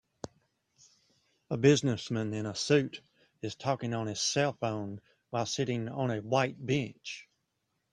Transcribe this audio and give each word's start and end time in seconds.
A 1.51 1.57
businessman 1.57 2.33
in 2.33 2.47
a 2.47 2.55
suit 2.55 3.03
is 3.43 3.53
talking 3.53 3.93
on 3.93 4.07
his 4.07 4.17
cellphone 4.17 4.97
while 5.29 5.45
sitting 5.45 5.87
on 5.89 6.09
a 6.09 6.23
white 6.23 6.55
bench. 6.57 7.29